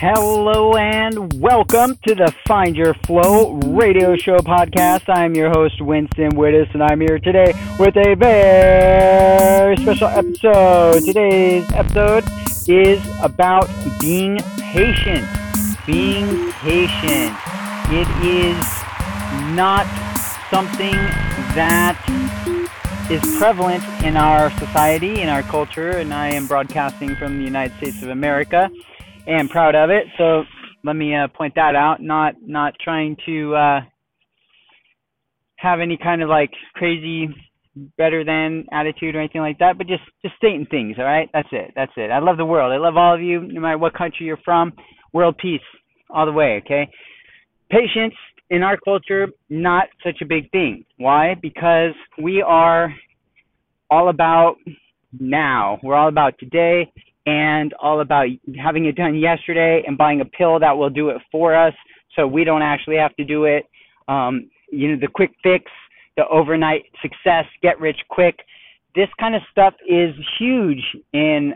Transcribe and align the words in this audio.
Hello 0.00 0.76
and 0.76 1.30
welcome 1.42 1.94
to 2.06 2.14
the 2.14 2.34
Find 2.46 2.74
Your 2.74 2.94
Flow 2.94 3.52
radio 3.56 4.16
show 4.16 4.38
podcast. 4.38 5.10
I'm 5.10 5.34
your 5.34 5.50
host, 5.50 5.82
Winston 5.82 6.30
Wittes, 6.30 6.72
and 6.72 6.82
I'm 6.82 7.02
here 7.02 7.18
today 7.18 7.52
with 7.78 7.98
a 7.98 8.14
very 8.14 9.76
special 9.76 10.08
episode. 10.08 11.02
Today's 11.04 11.70
episode 11.72 12.24
is 12.66 13.06
about 13.20 13.68
being 14.00 14.38
patient. 14.72 15.28
Being 15.84 16.50
patient. 16.52 17.36
It 17.90 18.08
is 18.24 18.56
not 19.52 19.84
something 20.48 20.94
that 21.52 22.00
is 23.10 23.20
prevalent 23.36 23.84
in 24.02 24.16
our 24.16 24.50
society, 24.52 25.20
in 25.20 25.28
our 25.28 25.42
culture, 25.42 25.90
and 25.90 26.14
I 26.14 26.28
am 26.28 26.46
broadcasting 26.46 27.16
from 27.16 27.36
the 27.36 27.44
United 27.44 27.76
States 27.76 28.02
of 28.02 28.08
America 28.08 28.70
am 29.26 29.48
proud 29.48 29.74
of 29.74 29.90
it. 29.90 30.04
So 30.18 30.44
let 30.84 30.96
me 30.96 31.14
uh, 31.14 31.28
point 31.28 31.54
that 31.56 31.74
out. 31.74 32.00
Not 32.00 32.34
not 32.42 32.74
trying 32.82 33.16
to 33.26 33.54
uh, 33.54 33.80
have 35.56 35.80
any 35.80 35.96
kind 35.96 36.22
of 36.22 36.28
like 36.28 36.50
crazy 36.74 37.28
better 37.96 38.24
than 38.24 38.66
attitude 38.72 39.14
or 39.14 39.20
anything 39.20 39.40
like 39.40 39.58
that, 39.58 39.78
but 39.78 39.86
just 39.86 40.02
just 40.22 40.36
stating 40.36 40.66
things. 40.70 40.96
All 40.98 41.04
right, 41.04 41.28
that's 41.32 41.48
it. 41.52 41.72
That's 41.74 41.92
it. 41.96 42.10
I 42.10 42.18
love 42.18 42.36
the 42.36 42.44
world. 42.44 42.72
I 42.72 42.78
love 42.78 42.96
all 42.96 43.14
of 43.14 43.20
you, 43.20 43.40
no 43.40 43.60
matter 43.60 43.78
what 43.78 43.94
country 43.94 44.26
you're 44.26 44.38
from. 44.44 44.72
World 45.12 45.36
peace 45.38 45.60
all 46.08 46.26
the 46.26 46.32
way. 46.32 46.62
Okay. 46.64 46.88
Patience 47.70 48.14
in 48.50 48.62
our 48.62 48.76
culture 48.76 49.28
not 49.48 49.88
such 50.04 50.20
a 50.22 50.26
big 50.26 50.50
thing. 50.50 50.84
Why? 50.98 51.34
Because 51.40 51.94
we 52.20 52.42
are 52.42 52.92
all 53.90 54.08
about 54.08 54.56
now. 55.18 55.78
We're 55.82 55.94
all 55.94 56.08
about 56.08 56.38
today 56.38 56.92
and 57.26 57.74
all 57.74 58.00
about 58.00 58.26
having 58.62 58.86
it 58.86 58.96
done 58.96 59.14
yesterday 59.14 59.82
and 59.86 59.98
buying 59.98 60.20
a 60.20 60.24
pill 60.24 60.58
that 60.58 60.76
will 60.76 60.90
do 60.90 61.10
it 61.10 61.18
for 61.30 61.54
us 61.54 61.74
so 62.16 62.26
we 62.26 62.44
don't 62.44 62.62
actually 62.62 62.96
have 62.96 63.14
to 63.16 63.24
do 63.24 63.44
it. 63.44 63.64
Um, 64.08 64.50
you 64.70 64.88
know, 64.88 65.00
the 65.00 65.08
quick 65.12 65.30
fix, 65.42 65.64
the 66.16 66.26
overnight 66.28 66.84
success, 67.02 67.44
get 67.62 67.78
rich 67.80 67.98
quick. 68.08 68.36
This 68.94 69.08
kind 69.18 69.34
of 69.34 69.42
stuff 69.50 69.74
is 69.86 70.14
huge 70.38 70.82
in 71.12 71.54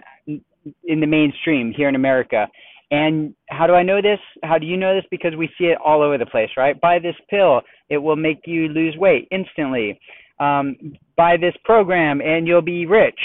in 0.85 1.01
the 1.01 1.07
mainstream 1.07 1.73
here 1.77 1.89
in 1.89 1.95
America. 1.95 2.49
And 2.91 3.35
how 3.51 3.67
do 3.67 3.75
I 3.75 3.83
know 3.83 4.01
this? 4.01 4.21
How 4.43 4.57
do 4.57 4.67
you 4.67 4.77
know 4.77 4.95
this? 4.95 5.05
Because 5.11 5.35
we 5.37 5.49
see 5.59 5.65
it 5.65 5.79
all 5.85 6.01
over 6.01 6.17
the 6.17 6.27
place, 6.27 6.51
right? 6.57 6.81
Buy 6.81 6.99
this 6.99 7.17
pill, 7.29 7.63
it 7.89 7.99
will 7.99 8.17
make 8.17 8.41
you 8.47 8.69
lose 8.69 8.97
weight 8.97 9.27
instantly. 9.31 9.99
Um, 10.39 10.77
buy 11.17 11.37
this 11.37 11.55
program 11.65 12.21
and 12.21 12.47
you'll 12.47 12.63
be 12.63 12.87
rich 12.87 13.19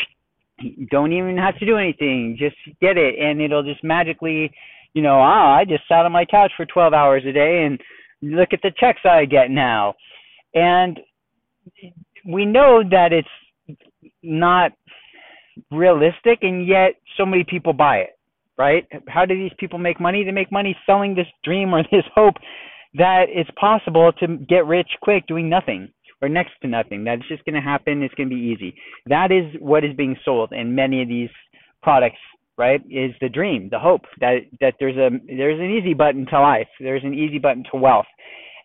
don't 0.92 1.14
even 1.14 1.38
have 1.38 1.58
to 1.60 1.66
do 1.66 1.78
anything. 1.78 2.36
Just 2.38 2.56
get 2.82 2.98
it, 2.98 3.16
and 3.20 3.42
it'll 3.42 3.64
just 3.64 3.84
magically, 3.84 4.52
you 4.94 5.02
know, 5.02 5.20
ah, 5.20 5.56
I 5.56 5.66
just 5.66 5.88
sat 5.88 6.06
on 6.06 6.12
my 6.12 6.26
couch 6.26 6.52
for 6.56 6.66
12 6.66 6.94
hours 6.94 7.24
a 7.28 7.32
day, 7.32 7.66
and 7.66 7.80
look 8.22 8.50
at 8.54 8.62
the 8.62 8.72
checks 8.80 9.02
I 9.06 9.26
get 9.26 9.50
now. 9.50 9.96
And 10.54 11.00
we 12.26 12.46
know 12.46 12.84
that 12.90 13.14
it's 13.14 13.78
not 14.24 14.72
realistic, 15.72 16.40
and 16.42 16.68
yet 16.68 16.96
so 17.18 17.26
many 17.26 17.44
people 17.44 17.74
buy 17.74 17.98
it, 17.98 18.18
right? 18.58 18.88
How 19.08 19.26
do 19.26 19.36
these 19.36 19.56
people 19.60 19.80
make 19.80 20.00
money? 20.00 20.24
They 20.24 20.32
make 20.32 20.52
money 20.52 20.76
selling 20.86 21.16
this 21.16 21.28
dream 21.44 21.74
or 21.74 21.84
this 21.92 22.06
hope 22.16 22.36
that 22.96 23.26
it's 23.30 23.50
possible 23.60 24.12
to 24.14 24.38
get 24.48 24.66
rich 24.66 24.90
quick 25.02 25.28
doing 25.28 25.50
nothing 25.50 25.90
or 26.22 26.30
next 26.30 26.52
to 26.62 26.68
nothing. 26.68 27.04
That's 27.04 27.28
just 27.28 27.46
going 27.46 27.56
to 27.56 27.62
happen. 27.62 28.04
It's 28.04 28.14
going 28.16 28.30
to 28.30 28.36
be 28.36 28.42
easy. 28.42 28.76
That 29.08 29.32
is 29.32 29.60
what 29.60 29.84
is 29.84 29.96
being 29.96 30.18
sold 30.26 30.52
in 30.52 30.76
many 30.76 31.02
of 31.02 31.08
these 31.08 31.30
products, 31.82 32.18
right? 32.58 32.82
Is 32.90 33.12
the 33.22 33.30
dream, 33.30 33.70
the 33.72 33.80
hope 33.80 34.02
that 34.20 34.40
that 34.60 34.76
there's 34.80 34.98
a 34.98 35.10
there's 35.28 35.60
an 35.60 35.72
easy 35.72 35.94
button 35.94 36.26
to 36.28 36.40
life. 36.40 36.68
There's 36.80 37.04
an 37.04 37.14
easy 37.14 37.40
button 37.40 37.64
to 37.72 37.78
wealth. 37.80 38.08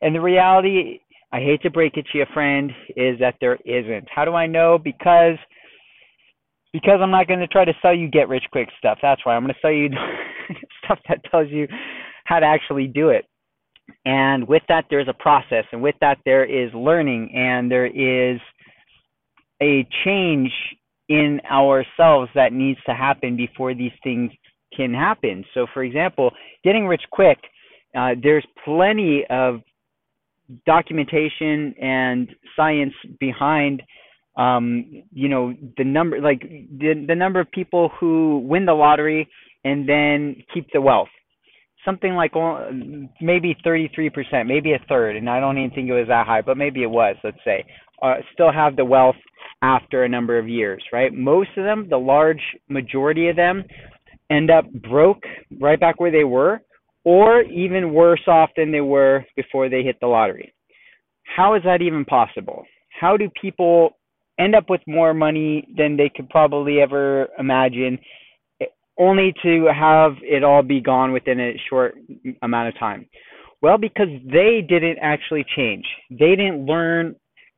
And 0.01 0.15
the 0.15 0.21
reality, 0.21 1.01
I 1.33 1.39
hate 1.39 1.63
to 1.63 1.71
break 1.71 1.97
it 1.97 2.07
to 2.13 2.19
you, 2.19 2.27
friend, 2.35 2.71
is 2.97 3.19
that 3.21 3.37
there 3.41 3.59
isn't. 3.65 4.09
How 4.15 4.25
do 4.25 4.35
I 4.35 4.47
know? 4.47 4.79
Because 4.83 5.39
because 6.73 6.99
I'm 7.01 7.13
not 7.13 7.29
going 7.29 7.39
to 7.39 7.47
try 7.47 7.65
to 7.65 7.73
sell 7.81 7.95
you 7.95 8.09
get 8.09 8.29
rich 8.29 8.45
quick 8.51 8.69
stuff. 8.79 8.99
That's 9.01 9.25
why 9.25 9.37
I'm 9.37 9.45
going 9.45 9.55
to 9.55 9.61
sell 9.63 9.73
you 9.73 9.91
stuff 10.85 10.99
that 11.09 11.21
tells 11.31 11.49
you 11.51 11.69
how 12.25 12.41
to 12.41 12.47
actually 12.47 12.89
do 12.89 13.11
it 13.11 13.27
and 14.05 14.47
with 14.47 14.63
that 14.69 14.87
there's 14.91 15.09
a 15.09 15.15
process. 15.15 15.65
And 15.73 15.83
with 15.83 15.95
that 16.01 16.19
there 16.25 16.45
is 16.45 16.73
learning. 16.75 17.33
And 17.35 17.71
there 17.71 17.87
is 17.87 18.41
a 19.63 19.87
change 20.05 20.51
in 21.09 21.41
ourselves 21.51 22.31
that 22.35 22.53
needs 22.53 22.81
to 22.87 22.95
happen 22.95 23.37
before 23.37 23.75
these 23.75 23.93
things 24.03 24.31
can 24.77 24.93
happen. 24.93 25.45
So 25.55 25.67
for 25.73 25.85
example 25.85 26.33
getting 26.65 26.87
rich 26.87 27.03
quick 27.11 27.39
uh, 27.97 28.11
there's 28.21 28.45
plenty 28.65 29.25
of 29.31 29.61
documentation 30.67 31.75
and 31.81 32.29
science 32.57 32.93
behind 33.19 33.83
um, 34.37 35.05
you 35.13 35.29
know 35.29 35.55
the 35.77 35.85
number 35.85 36.21
like 36.21 36.41
the, 36.41 37.05
the 37.07 37.15
number 37.15 37.41
of 37.41 37.51
people 37.53 37.91
who 38.01 38.45
win 38.45 38.67
the 38.67 38.73
lottery 38.73 39.29
and 39.65 39.89
then 39.89 40.37
keep 40.53 40.67
the 40.73 40.81
wealth 40.81 41.09
something 41.85 42.15
like 42.15 42.33
maybe 43.21 43.57
33%, 43.65 44.47
maybe 44.47 44.73
a 44.73 44.85
third, 44.89 45.17
and 45.17 45.29
I 45.29 45.41
don't 45.41 45.59
even 45.59 45.71
think 45.71 45.89
it 45.89 45.93
was 45.93 46.09
that 46.09 46.27
high, 46.27 46.43
but 46.43 46.57
maybe 46.57 46.83
it 46.83 46.91
was, 46.91 47.17
let's 47.23 47.37
say, 47.45 47.65
uh, 48.03 48.15
still 48.33 48.53
have 48.53 48.77
the 48.77 48.85
wealth 48.85 49.17
after 49.63 50.05
a 50.05 50.09
number 50.09 50.39
of 50.39 50.49
years, 50.49 50.83
right? 50.93 51.13
Most 51.13 51.51
of 51.57 51.65
them, 51.65 51.87
the 51.89 51.97
large 51.97 52.41
majority 52.69 53.29
of 53.29 53.37
them, 53.37 53.65
end 54.31 54.51
up 54.51 54.71
broke 54.73 55.23
right 55.61 55.79
back 55.79 56.01
where 56.01 56.11
they 56.11 56.25
were, 56.25 56.61
or 57.05 57.43
even 57.43 57.93
worse 57.93 58.27
off 58.27 58.51
than 58.57 58.73
they 58.73 58.81
were 58.81 59.25
before 59.37 59.69
they 59.69 59.83
hit 59.83 59.97
the 60.01 60.07
lottery. 60.07 60.53
How 61.37 61.55
is 61.55 61.63
that 61.65 61.83
even 61.83 62.05
possible? 62.05 62.65
How 62.89 63.17
do 63.17 63.29
people 63.41 63.97
end 64.39 64.55
up 64.55 64.69
with 64.69 64.81
more 64.87 65.15
money 65.15 65.67
than 65.77 65.97
they 65.97 66.11
could 66.15 66.29
probably 66.29 66.81
ever 66.81 67.29
imagine 67.39 67.99
only 68.99 69.35
to 69.43 69.67
have 69.75 70.13
it 70.23 70.45
all 70.45 70.63
be 70.63 70.81
gone 70.81 71.13
within 71.13 71.41
a 71.41 71.61
short 71.69 71.97
amount 72.43 72.69
of 72.69 72.79
time? 72.79 73.07
Well, 73.63 73.79
because 73.79 74.09
they 74.25 74.61
didn't 74.67 74.99
actually 75.01 75.45
change. 75.57 75.85
They 76.11 76.37
didn't 76.37 76.67
learn 76.67 77.17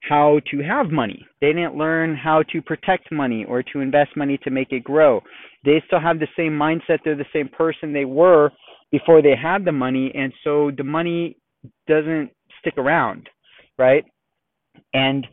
how 0.08 0.40
to 0.50 0.62
have 0.62 0.90
money. 0.90 1.26
They 1.40 1.48
didn't 1.48 1.76
learn 1.76 2.16
how 2.16 2.42
to 2.52 2.62
protect 2.62 3.10
money 3.10 3.44
or 3.44 3.62
to 3.62 3.80
invest 3.80 4.16
money 4.16 4.38
to 4.44 4.50
make 4.50 4.72
it 4.72 4.84
grow. 4.84 5.20
They 5.64 5.82
still 5.86 6.00
have 6.00 6.20
the 6.20 6.28
same 6.36 6.52
mindset. 6.52 6.98
They're 7.04 7.16
the 7.16 7.24
same 7.32 7.48
person 7.48 7.92
they 7.92 8.04
were 8.04 8.52
before 8.92 9.20
they 9.20 9.34
had 9.34 9.64
the 9.64 9.72
money. 9.72 10.12
And 10.14 10.32
so 10.44 10.70
the 10.76 10.84
money 10.84 11.36
doesn't 11.88 12.30
stick 12.60 12.78
around, 12.78 13.28
right? 13.78 14.04
And 14.94 15.26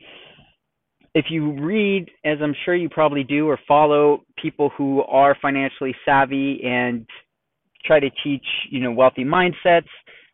if 1.16 1.25
you 1.29 1.51
read, 1.63 2.09
as 2.25 2.40
I'm 2.41 2.56
sure 2.66 2.75
you 2.75 2.90
probably 2.90 3.24
do, 3.24 3.47
or 3.47 3.59
follow 3.68 4.24
people 4.41 4.72
who 4.78 5.03
are 5.03 5.38
financially 5.41 5.96
savvy 6.06 6.62
and 6.63 7.06
try 7.85 8.00
to 8.00 8.09
teach, 8.24 8.46
you 8.69 8.79
know, 8.79 8.91
wealthy 8.91 9.24
mindsets, 9.24 9.88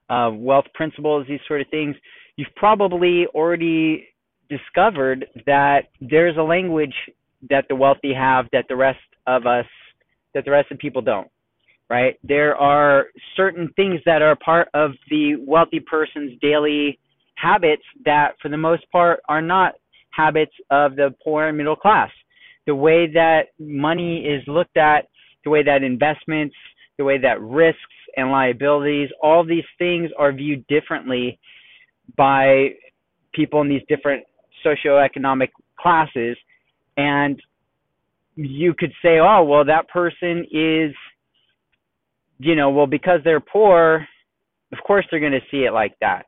uh, 0.09 0.31
wealth 0.33 0.65
principles, 0.73 1.25
these 1.27 1.39
sort 1.47 1.61
of 1.61 1.67
things, 1.69 1.95
you've 2.37 2.53
probably 2.55 3.25
already 3.33 4.07
discovered 4.49 5.25
that 5.45 5.89
there's 6.01 6.37
a 6.37 6.41
language 6.41 6.93
that 7.49 7.65
the 7.69 7.75
wealthy 7.75 8.13
have 8.13 8.45
that 8.51 8.65
the 8.69 8.75
rest 8.75 8.99
of 9.27 9.45
us, 9.45 9.65
that 10.33 10.45
the 10.45 10.51
rest 10.51 10.71
of 10.71 10.77
people 10.77 11.01
don't. 11.01 11.29
Right? 11.89 12.19
There 12.23 12.55
are 12.55 13.07
certain 13.35 13.73
things 13.75 13.99
that 14.05 14.21
are 14.21 14.35
part 14.35 14.69
of 14.75 14.91
the 15.09 15.35
wealthy 15.39 15.79
person's 15.79 16.39
daily 16.39 16.99
habits 17.33 17.81
that, 18.05 18.33
for 18.41 18.49
the 18.49 18.57
most 18.57 18.89
part, 18.91 19.21
are 19.27 19.41
not 19.41 19.73
habits 20.19 20.53
of 20.69 20.95
the 20.95 21.13
poor 21.23 21.47
and 21.47 21.57
middle 21.57 21.75
class. 21.75 22.09
The 22.67 22.75
way 22.75 23.07
that 23.13 23.47
money 23.59 24.25
is 24.25 24.43
looked 24.47 24.77
at, 24.77 25.07
the 25.43 25.49
way 25.49 25.63
that 25.63 25.83
investments, 25.83 26.55
the 26.97 27.05
way 27.05 27.17
that 27.19 27.41
risks 27.41 27.79
and 28.17 28.31
liabilities, 28.31 29.09
all 29.23 29.45
these 29.45 29.63
things 29.77 30.09
are 30.17 30.31
viewed 30.33 30.65
differently 30.67 31.39
by 32.17 32.69
people 33.33 33.61
in 33.61 33.69
these 33.69 33.81
different 33.87 34.23
socioeconomic 34.65 35.49
classes. 35.79 36.37
And 36.97 37.41
you 38.35 38.73
could 38.77 38.91
say, 39.01 39.19
oh, 39.19 39.43
well, 39.43 39.65
that 39.65 39.87
person 39.87 40.45
is, 40.51 40.93
you 42.39 42.55
know, 42.55 42.69
well, 42.69 42.87
because 42.87 43.19
they're 43.23 43.39
poor, 43.39 44.05
of 44.71 44.77
course 44.85 45.05
they're 45.09 45.19
going 45.19 45.31
to 45.31 45.49
see 45.51 45.63
it 45.63 45.73
like 45.73 45.93
that. 46.01 46.25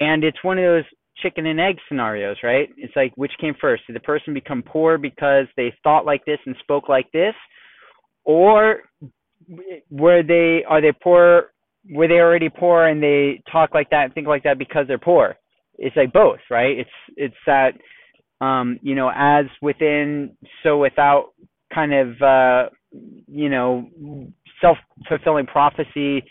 And 0.00 0.24
it's 0.24 0.42
one 0.42 0.58
of 0.58 0.64
those 0.64 0.84
chicken 1.22 1.46
and 1.46 1.60
egg 1.60 1.76
scenarios, 1.88 2.36
right? 2.42 2.68
It's 2.76 2.94
like 2.96 3.12
which 3.16 3.32
came 3.40 3.54
first? 3.60 3.86
Did 3.86 3.96
the 3.96 4.00
person 4.00 4.34
become 4.34 4.62
poor 4.62 4.98
because 4.98 5.46
they 5.56 5.72
thought 5.82 6.06
like 6.06 6.24
this 6.24 6.38
and 6.46 6.56
spoke 6.60 6.88
like 6.88 7.10
this, 7.12 7.34
or 8.24 8.80
were 9.90 10.22
they 10.22 10.64
are 10.68 10.80
they 10.80 10.92
poor? 10.92 11.52
Were 11.90 12.08
they 12.08 12.14
already 12.14 12.48
poor 12.48 12.86
and 12.88 13.02
they 13.02 13.42
talk 13.50 13.72
like 13.72 13.90
that 13.90 14.06
and 14.06 14.14
think 14.14 14.26
like 14.26 14.42
that 14.42 14.58
because 14.58 14.86
they're 14.88 14.98
poor? 14.98 15.36
It's 15.78 15.96
like 15.96 16.12
both, 16.12 16.40
right? 16.50 16.78
It's 16.78 16.90
it's 17.16 17.36
that 17.46 17.72
um, 18.40 18.78
you 18.82 18.94
know, 18.94 19.10
as 19.14 19.46
within, 19.62 20.36
so 20.62 20.78
without 20.78 21.32
kind 21.74 21.94
of 21.94 22.22
uh, 22.22 22.68
you 23.26 23.48
know 23.48 23.88
self 24.60 24.78
fulfilling 25.08 25.46
prophecy 25.46 26.24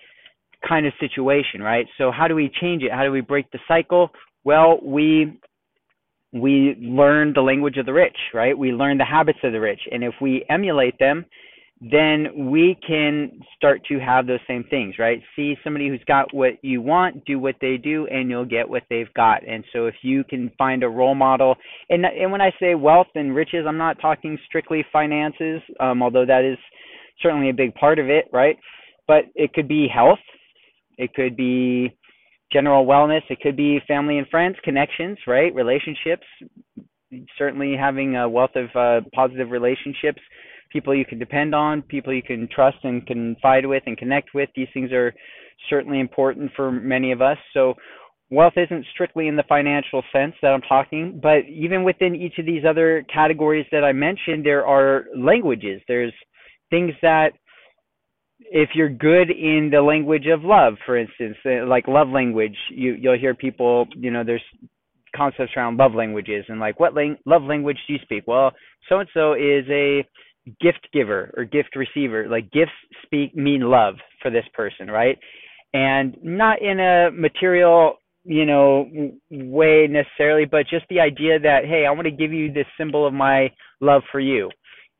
kind 0.67 0.85
of 0.85 0.93
situation, 0.99 1.61
right? 1.61 1.85
So 1.97 2.11
how 2.11 2.27
do 2.27 2.35
we 2.35 2.51
change 2.61 2.83
it? 2.83 2.91
How 2.91 3.03
do 3.03 3.11
we 3.11 3.21
break 3.21 3.49
the 3.51 3.59
cycle? 3.67 4.09
Well, 4.45 4.79
we 4.83 5.39
we 6.33 6.75
learn 6.81 7.33
the 7.33 7.41
language 7.41 7.77
of 7.77 7.85
the 7.85 7.93
rich, 7.93 8.17
right? 8.33 8.57
We 8.57 8.71
learn 8.73 8.97
the 8.97 9.05
habits 9.05 9.39
of 9.43 9.53
the 9.53 9.59
rich, 9.59 9.81
and 9.91 10.03
if 10.03 10.13
we 10.21 10.45
emulate 10.49 10.99
them, 10.99 11.25
then 11.81 12.49
we 12.51 12.77
can 12.87 13.39
start 13.55 13.81
to 13.87 13.99
have 13.99 14.27
those 14.27 14.39
same 14.47 14.63
things, 14.69 14.95
right? 14.99 15.21
See 15.35 15.55
somebody 15.63 15.89
who's 15.89 16.03
got 16.07 16.33
what 16.33 16.53
you 16.61 16.81
want, 16.81 17.25
do 17.25 17.39
what 17.39 17.55
they 17.61 17.77
do, 17.77 18.07
and 18.07 18.29
you'll 18.29 18.45
get 18.45 18.69
what 18.69 18.83
they've 18.89 19.13
got. 19.15 19.47
And 19.47 19.63
so 19.73 19.87
if 19.87 19.95
you 20.01 20.23
can 20.23 20.51
find 20.57 20.83
a 20.83 20.89
role 20.89 21.15
model, 21.15 21.55
and 21.89 22.05
and 22.05 22.31
when 22.31 22.41
I 22.41 22.51
say 22.59 22.75
wealth 22.75 23.07
and 23.15 23.35
riches, 23.35 23.65
I'm 23.67 23.77
not 23.77 23.99
talking 24.01 24.37
strictly 24.45 24.85
finances, 24.93 25.61
um, 25.79 26.03
although 26.03 26.25
that 26.25 26.43
is 26.43 26.57
certainly 27.21 27.49
a 27.49 27.53
big 27.53 27.73
part 27.75 27.99
of 27.99 28.09
it, 28.09 28.25
right? 28.33 28.57
But 29.07 29.25
it 29.35 29.53
could 29.53 29.67
be 29.67 29.87
health, 29.87 30.19
it 30.97 31.13
could 31.13 31.35
be 31.37 31.95
general 32.51 32.85
wellness, 32.85 33.21
it 33.29 33.39
could 33.41 33.57
be 33.57 33.79
family 33.87 34.17
and 34.17 34.27
friends, 34.27 34.55
connections, 34.63 35.17
right? 35.27 35.53
Relationships, 35.53 36.25
certainly 37.37 37.75
having 37.77 38.15
a 38.15 38.27
wealth 38.27 38.55
of 38.55 38.69
uh, 38.75 39.07
positive 39.13 39.51
relationships 39.51 40.21
people 40.75 40.93
you 40.93 41.05
can 41.05 41.17
depend 41.17 41.55
on, 41.55 41.81
people 41.83 42.13
you 42.13 42.21
can 42.21 42.49
trust 42.53 42.77
and 42.83 43.07
confide 43.07 43.65
with 43.65 43.83
and 43.85 43.97
connect 43.97 44.33
with. 44.33 44.49
These 44.55 44.67
things 44.73 44.91
are 44.91 45.13
certainly 45.69 46.01
important 46.01 46.51
for 46.53 46.69
many 46.69 47.13
of 47.13 47.21
us. 47.21 47.37
So 47.53 47.75
wealth 48.29 48.53
isn't 48.57 48.85
strictly 48.93 49.29
in 49.29 49.37
the 49.37 49.43
financial 49.47 50.03
sense 50.11 50.33
that 50.41 50.51
I'm 50.51 50.61
talking, 50.61 51.19
but 51.21 51.45
even 51.47 51.85
within 51.85 52.13
each 52.13 52.37
of 52.39 52.45
these 52.45 52.63
other 52.67 53.05
categories 53.13 53.65
that 53.71 53.85
I 53.85 53.93
mentioned, 53.93 54.45
there 54.45 54.65
are 54.65 55.05
languages. 55.17 55.81
There's 55.87 56.13
things 56.69 56.91
that 57.01 57.31
if 58.39 58.69
you're 58.75 58.89
good 58.89 59.29
in 59.31 59.69
the 59.71 59.81
language 59.81 60.27
of 60.27 60.43
love, 60.43 60.75
for 60.85 60.97
instance, 60.97 61.37
uh, 61.45 61.65
like 61.65 61.87
love 61.87 62.09
language, 62.09 62.57
you 62.69 62.93
you'll 62.93 63.17
hear 63.17 63.33
people, 63.33 63.87
you 63.95 64.11
know, 64.11 64.23
there's 64.23 64.43
concepts 65.15 65.53
around 65.55 65.77
love 65.77 65.93
languages 65.93 66.45
and 66.49 66.59
like 66.59 66.79
what 66.79 66.93
lang- 66.93 67.17
love 67.25 67.43
language 67.43 67.77
do 67.87 67.93
you 67.93 67.99
speak? 68.03 68.23
Well, 68.27 68.51
so 68.89 68.99
and 68.99 69.09
so 69.13 69.33
is 69.33 69.65
a 69.69 70.05
gift 70.61 70.87
giver 70.93 71.33
or 71.37 71.45
gift 71.45 71.75
receiver. 71.75 72.27
Like 72.27 72.51
gifts 72.51 72.71
speak 73.03 73.35
mean 73.35 73.61
love 73.61 73.95
for 74.21 74.29
this 74.29 74.45
person, 74.53 74.87
right? 74.89 75.17
And 75.73 76.17
not 76.21 76.61
in 76.61 76.79
a 76.79 77.11
material, 77.11 77.95
you 78.23 78.45
know, 78.45 78.89
way 79.31 79.87
necessarily, 79.89 80.45
but 80.45 80.67
just 80.69 80.85
the 80.89 80.99
idea 80.99 81.39
that 81.39 81.65
hey, 81.65 81.85
I 81.85 81.91
want 81.91 82.05
to 82.05 82.11
give 82.11 82.33
you 82.33 82.51
this 82.51 82.67
symbol 82.77 83.07
of 83.07 83.13
my 83.13 83.51
love 83.79 84.01
for 84.11 84.19
you. 84.19 84.49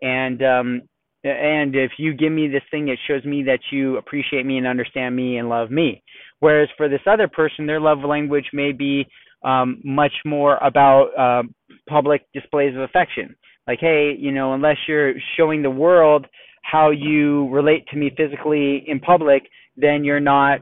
And 0.02 0.42
um 0.44 0.82
and 1.26 1.76
if 1.76 1.92
you 1.98 2.14
give 2.14 2.32
me 2.32 2.48
this 2.48 2.64
thing 2.72 2.88
it 2.90 3.00
shows 3.08 3.26
me 3.26 3.44
that 3.44 3.60
you 3.72 3.98
appreciate 3.98 4.46
me 4.46 4.58
and 4.58 4.68
understand 4.68 5.16
me 5.16 5.38
and 5.38 5.50
love 5.50 5.72
me. 5.72 6.04
Whereas 6.40 6.70
for 6.78 6.88
this 6.88 7.02
other 7.08 7.28
person, 7.28 7.66
their 7.66 7.80
love 7.80 8.00
language 8.00 8.46
may 8.54 8.72
be 8.72 9.08
um, 9.44 9.82
much 9.84 10.14
more 10.26 10.58
about 10.58 11.08
uh, 11.18 11.44
public 11.88 12.26
displays 12.34 12.76
of 12.76 12.82
affection 12.82 13.36
like 13.68 13.80
hey 13.80 14.16
you 14.18 14.32
know 14.32 14.54
unless 14.54 14.78
you're 14.88 15.14
showing 15.38 15.62
the 15.62 15.70
world 15.70 16.26
how 16.62 16.90
you 16.90 17.48
relate 17.50 17.86
to 17.88 17.98
me 17.98 18.12
physically 18.16 18.84
in 18.88 19.00
public 19.00 19.44
then 19.78 20.04
you're 20.04 20.20
not 20.20 20.62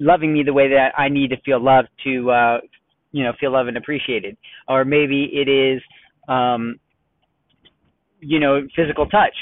loving 0.00 0.32
me 0.32 0.42
the 0.42 0.52
way 0.52 0.68
that 0.68 0.92
I 0.96 1.08
need 1.08 1.28
to 1.30 1.40
feel 1.44 1.62
loved 1.62 1.88
to 2.04 2.30
uh 2.30 2.58
you 3.12 3.24
know 3.24 3.32
feel 3.38 3.52
loved 3.52 3.68
and 3.68 3.76
appreciated 3.76 4.36
or 4.68 4.84
maybe 4.84 5.30
it 5.32 5.48
is 5.48 5.82
um 6.28 6.76
you 8.22 8.40
know 8.40 8.66
physical 8.74 9.06
touch. 9.06 9.34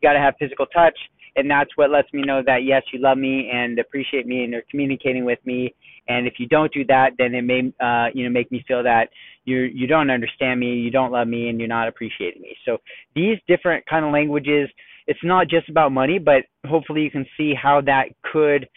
You 0.00 0.08
got 0.08 0.14
to 0.14 0.20
have 0.20 0.34
physical 0.38 0.66
touch 0.66 0.96
and 1.36 1.50
that's 1.50 1.70
what 1.76 1.90
lets 1.90 2.12
me 2.12 2.22
know 2.22 2.42
that 2.44 2.64
yes 2.64 2.82
you 2.92 3.00
love 3.00 3.18
me 3.18 3.50
and 3.52 3.78
appreciate 3.78 4.26
me 4.26 4.44
and 4.44 4.54
are 4.54 4.64
communicating 4.70 5.24
with 5.24 5.38
me. 5.44 5.74
And 6.08 6.26
if 6.26 6.34
you 6.38 6.46
don't 6.46 6.72
do 6.72 6.84
that 6.86 7.10
then 7.18 7.34
it 7.34 7.42
may 7.42 7.72
uh 7.80 8.08
you 8.14 8.24
know 8.24 8.30
make 8.30 8.50
me 8.50 8.64
feel 8.66 8.82
that 8.82 9.08
you 9.44 9.58
you 9.60 9.86
don't 9.86 10.10
understand 10.10 10.60
me 10.60 10.74
you 10.74 10.90
don't 10.90 11.12
love 11.12 11.28
me 11.28 11.48
and 11.48 11.58
you're 11.58 11.68
not 11.68 11.88
appreciating 11.88 12.42
me. 12.42 12.56
So 12.64 12.78
these 13.14 13.38
different 13.48 13.84
kind 13.86 14.04
of 14.04 14.12
languages 14.12 14.68
it's 15.06 15.20
not 15.22 15.48
just 15.48 15.68
about 15.68 15.92
money 15.92 16.18
but 16.18 16.42
hopefully 16.66 17.02
you 17.02 17.10
can 17.10 17.26
see 17.36 17.54
how 17.60 17.80
that 17.82 18.06
could 18.32 18.68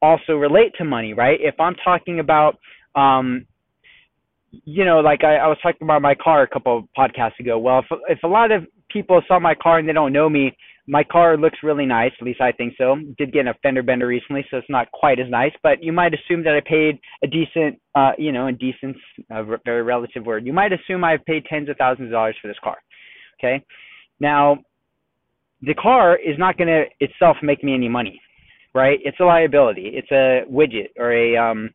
also 0.00 0.34
relate 0.34 0.72
to 0.78 0.84
money 0.84 1.14
right? 1.14 1.38
If 1.40 1.58
i'm 1.60 1.74
talking 1.76 2.20
about 2.20 2.58
um 2.94 3.46
you 4.64 4.84
know 4.84 5.00
like 5.00 5.24
i, 5.24 5.36
I 5.36 5.46
was 5.46 5.56
talking 5.62 5.82
about 5.86 6.02
my 6.02 6.14
car 6.14 6.42
a 6.42 6.48
couple 6.48 6.78
of 6.78 6.84
podcasts 6.96 7.38
ago. 7.40 7.58
Well 7.58 7.78
if 7.78 7.86
if 8.08 8.22
a 8.22 8.28
lot 8.28 8.52
of 8.52 8.66
people 8.92 9.22
saw 9.28 9.38
my 9.38 9.54
car 9.54 9.78
and 9.78 9.88
they 9.88 9.92
don't 9.92 10.12
know 10.12 10.28
me 10.28 10.56
my 10.86 11.04
car 11.04 11.36
looks 11.36 11.58
really 11.62 11.86
nice, 11.86 12.10
at 12.20 12.26
least 12.26 12.40
I 12.40 12.50
think 12.52 12.74
so. 12.76 12.96
Did 13.16 13.32
get 13.32 13.46
a 13.46 13.54
fender 13.62 13.82
bender 13.82 14.06
recently, 14.06 14.44
so 14.50 14.56
it's 14.56 14.70
not 14.70 14.90
quite 14.90 15.20
as 15.20 15.30
nice. 15.30 15.52
But 15.62 15.82
you 15.82 15.92
might 15.92 16.12
assume 16.12 16.42
that 16.44 16.54
I 16.54 16.60
paid 16.68 16.98
a 17.22 17.26
decent, 17.26 17.80
uh, 17.94 18.12
you 18.18 18.32
know, 18.32 18.48
a 18.48 18.52
decent, 18.52 18.96
a 19.30 19.44
very 19.64 19.82
relative 19.82 20.26
word. 20.26 20.44
You 20.44 20.52
might 20.52 20.72
assume 20.72 21.04
I've 21.04 21.24
paid 21.24 21.44
tens 21.44 21.68
of 21.68 21.76
thousands 21.76 22.08
of 22.08 22.12
dollars 22.12 22.36
for 22.42 22.48
this 22.48 22.56
car. 22.62 22.78
Okay, 23.38 23.64
now 24.18 24.58
the 25.62 25.74
car 25.74 26.16
is 26.16 26.36
not 26.38 26.58
going 26.58 26.68
to 26.68 26.84
itself 27.00 27.36
make 27.42 27.62
me 27.62 27.74
any 27.74 27.88
money, 27.88 28.20
right? 28.74 28.98
It's 29.04 29.20
a 29.20 29.24
liability. 29.24 29.92
It's 29.94 30.10
a 30.10 30.42
widget 30.50 30.90
or 30.98 31.12
a 31.12 31.36
um, 31.36 31.70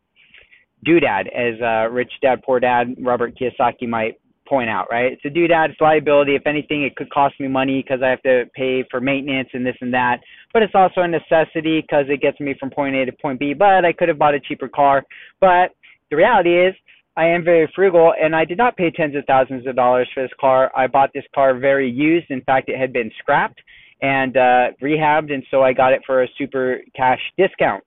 doodad, 0.85 1.27
as 1.33 1.61
uh, 1.61 1.89
Rich 1.93 2.11
Dad 2.21 2.43
Poor 2.43 2.59
Dad 2.59 2.95
Robert 3.01 3.37
Kiyosaki 3.37 3.87
might 3.87 4.19
point 4.47 4.69
out, 4.69 4.87
right? 4.89 5.11
It's 5.11 5.25
a 5.25 5.29
doodad, 5.29 5.71
it's 5.71 5.81
liability. 5.81 6.35
If 6.35 6.47
anything, 6.47 6.83
it 6.83 6.95
could 6.95 7.09
cost 7.09 7.39
me 7.39 7.47
money 7.47 7.83
because 7.83 8.01
I 8.01 8.09
have 8.09 8.21
to 8.23 8.45
pay 8.55 8.83
for 8.89 9.01
maintenance 9.01 9.49
and 9.53 9.65
this 9.65 9.75
and 9.81 9.93
that. 9.93 10.19
But 10.53 10.63
it's 10.63 10.75
also 10.75 11.01
a 11.01 11.07
necessity 11.07 11.81
because 11.81 12.05
it 12.09 12.21
gets 12.21 12.39
me 12.39 12.55
from 12.59 12.69
point 12.69 12.95
A 12.95 13.05
to 13.05 13.11
point 13.11 13.39
B. 13.39 13.53
But 13.53 13.85
I 13.85 13.93
could 13.93 14.07
have 14.07 14.17
bought 14.17 14.33
a 14.33 14.39
cheaper 14.39 14.67
car. 14.67 15.03
But 15.39 15.71
the 16.09 16.15
reality 16.15 16.57
is, 16.57 16.73
I 17.17 17.25
am 17.25 17.43
very 17.43 17.69
frugal, 17.73 18.13
and 18.21 18.35
I 18.35 18.45
did 18.45 18.59
not 18.59 18.77
pay 18.77 18.91
tens 18.91 19.15
of 19.15 19.25
thousands 19.25 19.65
of 19.65 19.75
dollars 19.75 20.07
for 20.13 20.21
this 20.21 20.31
car. 20.39 20.71
I 20.77 20.85
bought 20.85 21.09
this 21.13 21.25
car 21.33 21.57
very 21.57 21.89
used. 21.89 22.29
In 22.29 22.41
fact, 22.41 22.69
it 22.69 22.79
had 22.79 22.93
been 22.93 23.11
scrapped 23.17 23.59
and 24.01 24.37
uh, 24.37 24.67
rehabbed, 24.83 25.33
and 25.33 25.43
so 25.49 25.63
I 25.63 25.73
got 25.73 25.93
it 25.93 26.01
for 26.05 26.21
a 26.21 26.27
super 26.37 26.77
cash 26.95 27.19
discount. 27.35 27.83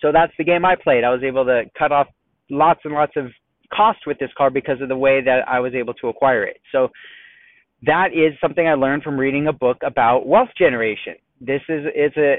So 0.00 0.12
that's 0.12 0.32
the 0.38 0.44
game 0.44 0.64
I 0.64 0.76
played. 0.76 1.02
I 1.02 1.10
was 1.10 1.24
able 1.24 1.44
to 1.46 1.64
cut 1.76 1.90
off 1.90 2.06
lots 2.48 2.80
and 2.84 2.94
lots 2.94 3.12
of 3.16 3.26
cost 3.74 4.00
with 4.06 4.18
this 4.18 4.30
car 4.36 4.50
because 4.50 4.80
of 4.80 4.88
the 4.88 4.96
way 4.96 5.22
that 5.22 5.48
I 5.48 5.60
was 5.60 5.74
able 5.74 5.94
to 5.94 6.08
acquire 6.08 6.44
it. 6.44 6.60
So 6.72 6.88
that 7.82 8.08
is 8.12 8.32
something 8.40 8.66
I 8.66 8.74
learned 8.74 9.02
from 9.02 9.18
reading 9.18 9.48
a 9.48 9.52
book 9.52 9.78
about 9.82 10.26
wealth 10.26 10.48
generation. 10.58 11.14
This 11.40 11.60
is 11.68 11.84
it's 11.94 12.16
a 12.16 12.36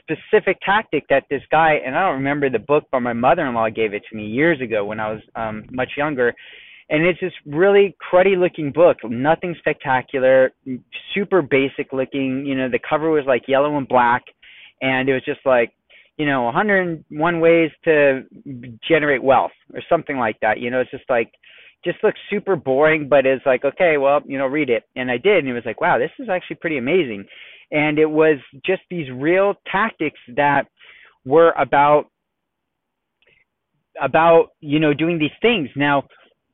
specific 0.00 0.58
tactic 0.64 1.04
that 1.08 1.24
this 1.30 1.42
guy 1.50 1.80
and 1.84 1.96
I 1.96 2.06
don't 2.06 2.18
remember 2.18 2.50
the 2.50 2.58
book, 2.58 2.84
but 2.92 3.00
my 3.00 3.12
mother-in-law 3.12 3.70
gave 3.70 3.94
it 3.94 4.02
to 4.10 4.16
me 4.16 4.26
years 4.26 4.60
ago 4.60 4.84
when 4.84 5.00
I 5.00 5.12
was 5.12 5.22
um 5.34 5.64
much 5.70 5.90
younger. 5.96 6.34
And 6.88 7.04
it's 7.04 7.20
this 7.20 7.32
really 7.46 7.96
cruddy 8.00 8.38
looking 8.38 8.70
book, 8.70 8.98
nothing 9.02 9.56
spectacular, 9.58 10.52
super 11.14 11.42
basic 11.42 11.92
looking. 11.92 12.46
You 12.46 12.54
know, 12.54 12.68
the 12.68 12.78
cover 12.88 13.10
was 13.10 13.24
like 13.26 13.48
yellow 13.48 13.76
and 13.76 13.88
black, 13.88 14.22
and 14.80 15.08
it 15.08 15.12
was 15.12 15.24
just 15.24 15.40
like 15.44 15.72
you 16.16 16.26
know 16.26 16.44
101 16.44 17.40
ways 17.40 17.70
to 17.84 18.22
generate 18.86 19.22
wealth 19.22 19.52
or 19.74 19.80
something 19.88 20.16
like 20.16 20.38
that. 20.40 20.58
You 20.58 20.70
know 20.70 20.80
it's 20.80 20.90
just 20.90 21.08
like 21.08 21.32
just 21.84 22.02
looks 22.02 22.18
super 22.30 22.56
boring 22.56 23.08
but 23.08 23.26
it's 23.26 23.44
like 23.46 23.64
okay 23.64 23.96
well 23.96 24.20
you 24.26 24.38
know 24.38 24.46
read 24.46 24.70
it. 24.70 24.84
And 24.96 25.10
i 25.10 25.18
did 25.18 25.38
and 25.38 25.48
it 25.48 25.52
was 25.52 25.66
like 25.66 25.80
wow 25.80 25.98
this 25.98 26.10
is 26.18 26.28
actually 26.28 26.56
pretty 26.56 26.78
amazing. 26.78 27.24
And 27.70 27.98
it 27.98 28.06
was 28.06 28.38
just 28.64 28.82
these 28.90 29.10
real 29.12 29.54
tactics 29.70 30.20
that 30.36 30.64
were 31.24 31.52
about 31.58 32.06
about 34.00 34.48
you 34.60 34.78
know 34.78 34.94
doing 34.94 35.18
these 35.18 35.36
things. 35.42 35.68
Now 35.76 36.04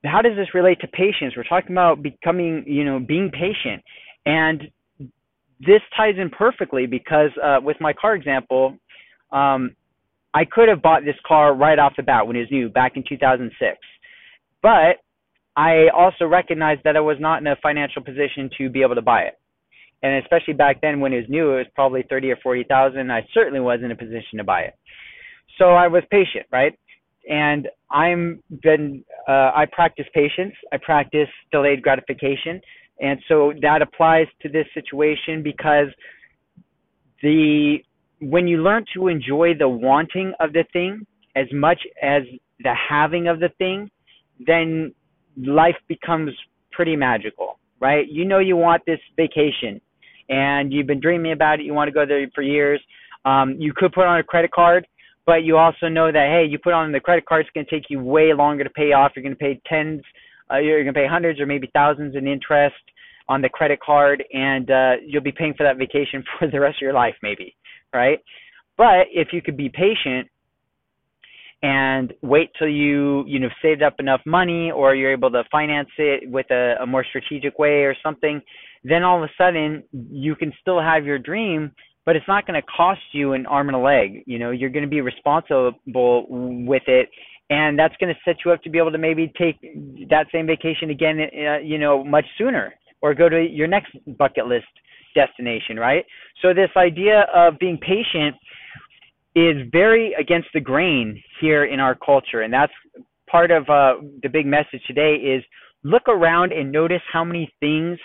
how 0.04 0.20
does 0.22 0.36
this 0.36 0.54
relate 0.54 0.80
to 0.80 0.88
patience? 0.88 1.34
We're 1.36 1.44
talking 1.44 1.72
about 1.72 2.02
becoming 2.02 2.64
you 2.66 2.84
know 2.84 2.98
being 2.98 3.30
patient. 3.30 3.82
And 4.26 4.62
this 5.60 5.80
ties 5.96 6.14
in 6.18 6.30
perfectly 6.30 6.86
because 6.86 7.30
uh, 7.42 7.58
with 7.62 7.76
my 7.80 7.92
car 7.92 8.14
example 8.14 8.76
um, 9.32 9.74
I 10.34 10.44
could 10.44 10.68
have 10.68 10.82
bought 10.82 11.04
this 11.04 11.16
car 11.26 11.54
right 11.54 11.78
off 11.78 11.94
the 11.96 12.02
bat 12.02 12.26
when 12.26 12.36
it 12.36 12.40
was 12.40 12.50
new 12.50 12.68
back 12.68 12.92
in 12.96 13.04
2006. 13.08 13.78
But 14.62 14.96
I 15.56 15.88
also 15.94 16.24
recognized 16.24 16.82
that 16.84 16.96
I 16.96 17.00
was 17.00 17.18
not 17.20 17.40
in 17.40 17.46
a 17.46 17.56
financial 17.62 18.02
position 18.02 18.48
to 18.58 18.70
be 18.70 18.82
able 18.82 18.94
to 18.94 19.02
buy 19.02 19.22
it. 19.22 19.38
And 20.02 20.22
especially 20.22 20.54
back 20.54 20.80
then 20.80 21.00
when 21.00 21.12
it 21.12 21.16
was 21.16 21.26
new, 21.28 21.52
it 21.52 21.56
was 21.58 21.66
probably 21.74 22.04
30 22.08 22.30
or 22.32 22.36
40,000. 22.42 23.10
I 23.10 23.26
certainly 23.34 23.60
wasn't 23.60 23.86
in 23.86 23.90
a 23.92 23.96
position 23.96 24.38
to 24.38 24.44
buy 24.44 24.62
it. 24.62 24.74
So 25.58 25.66
I 25.66 25.88
was 25.88 26.02
patient, 26.10 26.46
right? 26.50 26.76
And 27.28 27.68
I'm 27.90 28.42
been 28.62 29.04
uh, 29.28 29.52
I 29.54 29.66
practice 29.70 30.06
patience. 30.12 30.54
I 30.72 30.78
practice 30.78 31.28
delayed 31.52 31.82
gratification. 31.82 32.60
And 33.00 33.20
so 33.28 33.52
that 33.62 33.82
applies 33.82 34.26
to 34.42 34.48
this 34.48 34.66
situation 34.74 35.42
because 35.42 35.88
the 37.22 37.78
when 38.22 38.46
you 38.46 38.62
learn 38.62 38.84
to 38.94 39.08
enjoy 39.08 39.52
the 39.58 39.68
wanting 39.68 40.32
of 40.40 40.52
the 40.52 40.64
thing 40.72 41.04
as 41.34 41.46
much 41.52 41.80
as 42.02 42.22
the 42.60 42.72
having 42.88 43.26
of 43.26 43.40
the 43.40 43.48
thing, 43.58 43.90
then 44.46 44.94
life 45.36 45.76
becomes 45.88 46.30
pretty 46.70 46.94
magical, 46.94 47.58
right? 47.80 48.06
You 48.08 48.24
know 48.24 48.38
you 48.38 48.56
want 48.56 48.82
this 48.86 49.00
vacation 49.16 49.80
and 50.28 50.72
you've 50.72 50.86
been 50.86 51.00
dreaming 51.00 51.32
about 51.32 51.60
it, 51.60 51.64
you 51.64 51.74
want 51.74 51.88
to 51.88 51.92
go 51.92 52.06
there 52.06 52.26
for 52.34 52.42
years. 52.42 52.80
Um, 53.24 53.56
you 53.58 53.72
could 53.74 53.92
put 53.92 54.06
on 54.06 54.18
a 54.18 54.22
credit 54.22 54.52
card, 54.52 54.86
but 55.26 55.44
you 55.44 55.56
also 55.56 55.88
know 55.88 56.10
that 56.12 56.28
hey, 56.30 56.46
you 56.48 56.58
put 56.58 56.72
on 56.72 56.92
the 56.92 57.00
credit 57.00 57.26
card, 57.26 57.42
it's 57.42 57.50
going 57.54 57.66
to 57.66 57.70
take 57.70 57.90
you 57.90 58.00
way 58.00 58.32
longer 58.32 58.64
to 58.64 58.70
pay 58.70 58.92
off. 58.92 59.12
You're 59.14 59.22
going 59.22 59.34
to 59.34 59.38
pay 59.38 59.60
tens, 59.66 60.02
uh, 60.52 60.58
you're 60.58 60.82
going 60.82 60.94
to 60.94 61.00
pay 61.00 61.06
hundreds 61.08 61.40
or 61.40 61.46
maybe 61.46 61.70
thousands 61.72 62.14
in 62.14 62.26
interest 62.26 62.76
on 63.28 63.40
the 63.40 63.48
credit 63.48 63.80
card, 63.80 64.22
and 64.32 64.70
uh, 64.70 64.92
you'll 65.06 65.22
be 65.22 65.32
paying 65.32 65.54
for 65.54 65.64
that 65.64 65.78
vacation 65.78 66.24
for 66.38 66.48
the 66.48 66.60
rest 66.60 66.78
of 66.78 66.82
your 66.82 66.92
life, 66.92 67.14
maybe, 67.22 67.54
right? 67.92 68.18
But 68.76 69.06
if 69.12 69.28
you 69.32 69.42
could 69.42 69.56
be 69.56 69.68
patient 69.68 70.28
and 71.62 72.12
wait 72.22 72.50
till 72.58 72.68
you 72.68 73.24
you 73.26 73.38
know 73.38 73.48
saved 73.62 73.82
up 73.82 73.94
enough 73.98 74.20
money 74.26 74.70
or 74.70 74.94
you're 74.94 75.12
able 75.12 75.30
to 75.30 75.44
finance 75.50 75.88
it 75.98 76.28
with 76.28 76.46
a, 76.50 76.74
a 76.80 76.86
more 76.86 77.04
strategic 77.08 77.58
way 77.58 77.84
or 77.84 77.94
something 78.02 78.40
then 78.84 79.02
all 79.02 79.22
of 79.22 79.28
a 79.28 79.32
sudden 79.38 79.82
you 80.10 80.34
can 80.34 80.52
still 80.60 80.80
have 80.80 81.04
your 81.04 81.18
dream 81.18 81.70
but 82.04 82.16
it's 82.16 82.26
not 82.26 82.46
going 82.46 82.60
to 82.60 82.66
cost 82.66 83.00
you 83.12 83.32
an 83.32 83.46
arm 83.46 83.68
and 83.68 83.76
a 83.76 83.78
leg 83.78 84.24
you 84.26 84.38
know 84.38 84.50
you're 84.50 84.70
going 84.70 84.84
to 84.84 84.90
be 84.90 85.00
responsible 85.00 86.26
with 86.66 86.82
it 86.86 87.08
and 87.50 87.78
that's 87.78 87.94
going 88.00 88.12
to 88.12 88.20
set 88.24 88.36
you 88.44 88.50
up 88.50 88.60
to 88.62 88.70
be 88.70 88.78
able 88.78 88.90
to 88.92 88.98
maybe 88.98 89.32
take 89.38 89.60
that 90.10 90.26
same 90.32 90.46
vacation 90.46 90.90
again 90.90 91.20
uh, 91.20 91.58
you 91.58 91.78
know 91.78 92.02
much 92.02 92.26
sooner 92.36 92.74
or 93.02 93.14
go 93.14 93.28
to 93.28 93.40
your 93.40 93.68
next 93.68 93.92
bucket 94.18 94.46
list 94.46 94.66
destination 95.14 95.76
right? 95.76 96.04
So 96.40 96.54
this 96.54 96.70
idea 96.76 97.26
of 97.34 97.58
being 97.58 97.78
patient 97.78 98.36
is 99.34 99.56
very 99.70 100.12
against 100.14 100.48
the 100.52 100.60
grain 100.60 101.22
here 101.40 101.64
in 101.64 101.80
our 101.80 101.94
culture. 101.94 102.42
And 102.42 102.52
that's 102.52 102.72
part 103.30 103.50
of 103.50 103.62
uh, 103.68 103.94
the 104.22 104.28
big 104.28 104.46
message 104.46 104.82
today 104.86 105.14
is 105.14 105.42
look 105.84 106.08
around 106.08 106.52
and 106.52 106.70
notice 106.70 107.00
how 107.10 107.24
many 107.24 107.50
things 107.60 107.98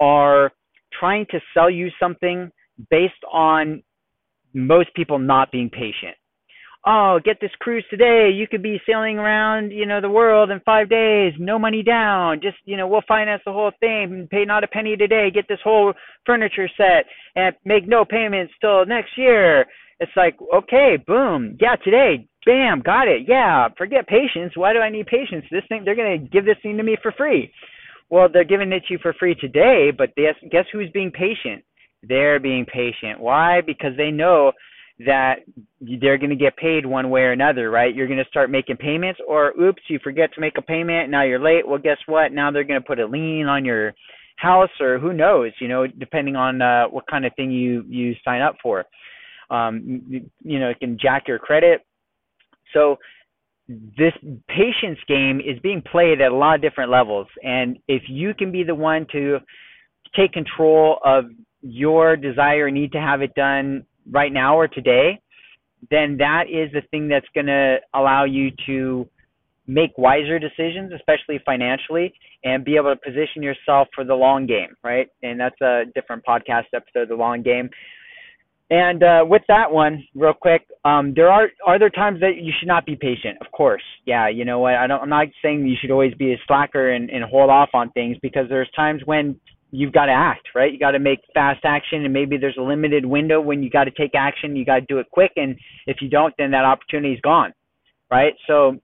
are 0.00 0.52
trying 0.98 1.26
to 1.30 1.40
sell 1.52 1.70
you 1.70 1.90
something 2.00 2.50
based 2.90 3.12
on 3.32 3.82
most 4.52 4.92
people 4.94 5.18
not 5.18 5.50
being 5.52 5.70
patient 5.70 6.16
oh 6.86 7.18
get 7.24 7.38
this 7.40 7.50
cruise 7.60 7.84
today 7.90 8.30
you 8.32 8.46
could 8.46 8.62
be 8.62 8.80
sailing 8.86 9.18
around 9.18 9.70
you 9.70 9.86
know 9.86 10.00
the 10.00 10.08
world 10.08 10.50
in 10.50 10.60
five 10.60 10.88
days 10.88 11.32
no 11.38 11.58
money 11.58 11.82
down 11.82 12.40
just 12.40 12.56
you 12.64 12.76
know 12.76 12.86
we'll 12.86 13.02
finance 13.08 13.42
the 13.46 13.52
whole 13.52 13.72
thing 13.80 14.28
pay 14.30 14.44
not 14.44 14.64
a 14.64 14.68
penny 14.68 14.96
today 14.96 15.30
get 15.32 15.46
this 15.48 15.58
whole 15.64 15.92
furniture 16.26 16.68
set 16.76 17.06
and 17.36 17.54
make 17.64 17.86
no 17.88 18.04
payments 18.04 18.52
till 18.60 18.84
next 18.86 19.10
year 19.16 19.66
it's 20.00 20.12
like, 20.16 20.36
okay, 20.54 20.96
boom, 21.06 21.56
yeah, 21.60 21.76
today, 21.76 22.26
bam, 22.44 22.82
got 22.84 23.08
it. 23.08 23.22
Yeah, 23.28 23.68
forget 23.78 24.06
patience. 24.06 24.52
Why 24.56 24.72
do 24.72 24.80
I 24.80 24.90
need 24.90 25.06
patience? 25.06 25.44
This 25.50 25.62
thing, 25.68 25.82
they're 25.84 25.96
gonna 25.96 26.18
give 26.18 26.44
this 26.44 26.56
thing 26.62 26.76
to 26.76 26.82
me 26.82 26.96
for 27.02 27.12
free. 27.12 27.52
Well, 28.10 28.28
they're 28.32 28.44
giving 28.44 28.72
it 28.72 28.84
to 28.86 28.94
you 28.94 28.98
for 29.00 29.14
free 29.14 29.34
today, 29.34 29.90
but 29.96 30.14
guess 30.16 30.34
guess 30.50 30.66
who's 30.72 30.90
being 30.90 31.10
patient? 31.10 31.64
They're 32.02 32.40
being 32.40 32.66
patient. 32.66 33.18
Why? 33.18 33.60
Because 33.60 33.96
they 33.96 34.10
know 34.10 34.52
that 35.00 35.40
they're 35.80 36.18
going 36.18 36.30
to 36.30 36.36
get 36.36 36.56
paid 36.56 36.86
one 36.86 37.10
way 37.10 37.22
or 37.22 37.32
another, 37.32 37.70
right? 37.70 37.94
You're 37.94 38.06
going 38.06 38.22
to 38.22 38.30
start 38.30 38.50
making 38.50 38.76
payments, 38.76 39.20
or 39.26 39.52
oops, 39.60 39.82
you 39.88 39.98
forget 40.02 40.32
to 40.34 40.40
make 40.40 40.56
a 40.56 40.62
payment, 40.62 41.10
now 41.10 41.24
you're 41.24 41.42
late. 41.42 41.66
Well, 41.66 41.78
guess 41.78 41.98
what? 42.06 42.32
Now 42.32 42.50
they're 42.50 42.64
going 42.64 42.80
to 42.80 42.86
put 42.86 43.00
a 43.00 43.06
lien 43.06 43.46
on 43.46 43.64
your 43.64 43.92
house, 44.36 44.70
or 44.80 44.98
who 44.98 45.12
knows? 45.12 45.52
You 45.60 45.68
know, 45.68 45.86
depending 45.86 46.36
on 46.36 46.62
uh, 46.62 46.84
what 46.86 47.06
kind 47.08 47.26
of 47.26 47.34
thing 47.34 47.50
you 47.50 47.84
you 47.88 48.14
sign 48.24 48.40
up 48.40 48.56
for 48.62 48.84
um, 49.50 50.02
you, 50.08 50.30
you 50.42 50.58
know, 50.58 50.70
it 50.70 50.80
can 50.80 50.98
jack 51.00 51.28
your 51.28 51.38
credit. 51.38 51.82
So 52.72 52.96
this 53.68 54.12
patience 54.48 54.98
game 55.08 55.40
is 55.40 55.58
being 55.62 55.82
played 55.82 56.20
at 56.20 56.32
a 56.32 56.36
lot 56.36 56.56
of 56.56 56.62
different 56.62 56.90
levels. 56.90 57.26
And 57.42 57.78
if 57.88 58.02
you 58.08 58.34
can 58.34 58.52
be 58.52 58.62
the 58.62 58.74
one 58.74 59.06
to 59.12 59.38
take 60.14 60.32
control 60.32 60.98
of 61.04 61.26
your 61.62 62.16
desire 62.16 62.66
and 62.66 62.74
need 62.74 62.92
to 62.92 63.00
have 63.00 63.22
it 63.22 63.34
done 63.34 63.84
right 64.10 64.32
now 64.32 64.56
or 64.56 64.68
today, 64.68 65.20
then 65.90 66.16
that 66.18 66.44
is 66.48 66.72
the 66.72 66.82
thing 66.90 67.08
that's 67.08 67.26
going 67.34 67.46
to 67.46 67.76
allow 67.94 68.24
you 68.24 68.50
to 68.66 69.08
make 69.66 69.96
wiser 69.96 70.38
decisions, 70.38 70.92
especially 70.94 71.40
financially, 71.44 72.12
and 72.44 72.64
be 72.64 72.76
able 72.76 72.94
to 72.94 73.00
position 73.00 73.42
yourself 73.42 73.88
for 73.94 74.04
the 74.04 74.14
long 74.14 74.46
game, 74.46 74.74
right? 74.82 75.08
And 75.22 75.40
that's 75.40 75.60
a 75.62 75.84
different 75.94 76.24
podcast 76.24 76.64
episode, 76.74 77.08
the 77.08 77.14
long 77.14 77.42
game. 77.42 77.70
And 78.70 79.02
uh, 79.02 79.24
with 79.26 79.42
that 79.48 79.70
one, 79.70 80.04
real 80.14 80.32
quick, 80.32 80.66
um, 80.84 81.12
there 81.14 81.30
are 81.30 81.48
are 81.66 81.78
there 81.78 81.90
times 81.90 82.20
that 82.20 82.36
you 82.40 82.52
should 82.58 82.68
not 82.68 82.86
be 82.86 82.96
patient. 82.96 83.36
Of 83.40 83.52
course, 83.52 83.82
yeah. 84.06 84.28
You 84.28 84.46
know 84.46 84.58
what? 84.58 84.74
I 84.74 84.86
don't. 84.86 85.02
I'm 85.02 85.10
not 85.10 85.28
saying 85.42 85.66
you 85.66 85.76
should 85.78 85.90
always 85.90 86.14
be 86.14 86.32
a 86.32 86.36
slacker 86.46 86.92
and, 86.92 87.10
and 87.10 87.22
hold 87.24 87.50
off 87.50 87.68
on 87.74 87.90
things 87.90 88.16
because 88.22 88.48
there's 88.48 88.70
times 88.74 89.02
when 89.04 89.38
you've 89.74 89.92
got 89.92 90.06
to 90.06 90.12
act, 90.12 90.48
right? 90.54 90.72
You 90.72 90.78
got 90.78 90.92
to 90.92 90.98
make 90.98 91.20
fast 91.34 91.64
action, 91.64 92.04
and 92.04 92.12
maybe 92.12 92.36
there's 92.36 92.56
a 92.58 92.62
limited 92.62 93.04
window 93.04 93.40
when 93.40 93.62
you 93.62 93.70
got 93.70 93.84
to 93.84 93.90
take 93.90 94.14
action. 94.14 94.56
You 94.56 94.64
got 94.64 94.80
to 94.80 94.86
do 94.86 94.98
it 94.98 95.10
quick, 95.10 95.32
and 95.36 95.56
if 95.86 95.98
you 96.00 96.08
don't, 96.08 96.34
then 96.38 96.50
that 96.52 96.64
opportunity 96.64 97.14
is 97.14 97.20
gone, 97.20 97.52
right? 98.10 98.34
So 98.46 98.76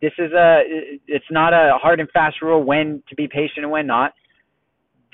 this 0.00 0.12
is 0.18 0.32
a. 0.32 0.62
It's 1.06 1.24
not 1.30 1.52
a 1.52 1.78
hard 1.80 2.00
and 2.00 2.08
fast 2.10 2.42
rule 2.42 2.62
when 2.62 3.02
to 3.08 3.14
be 3.14 3.26
patient 3.26 3.58
and 3.64 3.70
when 3.70 3.86
not 3.86 4.12